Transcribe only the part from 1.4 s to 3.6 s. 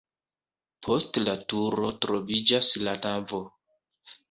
turo troviĝas la navo.